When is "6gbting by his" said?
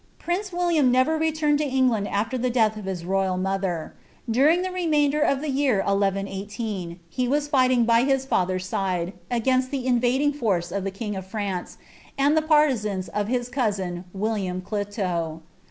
7.49-8.25